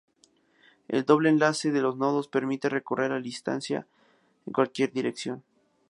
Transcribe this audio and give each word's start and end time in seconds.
El 0.87 1.05
doble 1.05 1.29
enlace 1.29 1.71
de 1.71 1.79
los 1.79 1.95
nodos 1.95 2.27
permite 2.27 2.69
recorrer 2.69 3.11
la 3.11 3.19
lista 3.19 3.53
en 3.53 3.85
cualquier 4.51 4.91
dirección. 4.91 5.43